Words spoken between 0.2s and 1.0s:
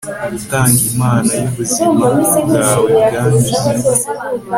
gutanga